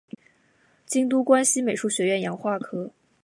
[0.87, 2.91] 京都关西美术学院洋画科